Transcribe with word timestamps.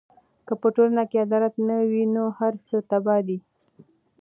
که 0.47 0.53
په 0.61 0.67
ټولنه 0.75 1.03
کې 1.09 1.23
عدالت 1.25 1.53
نه 1.67 1.77
وي، 1.89 2.03
نو 2.15 2.23
هر 2.37 2.53
څه 2.67 2.75
تباه 2.89 3.21
دي. 3.27 3.37